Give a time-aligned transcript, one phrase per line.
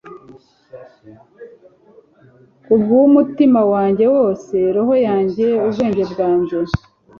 [2.63, 6.57] kubwumutima wanjye wose, roho yanjye, ubwenge bwanjye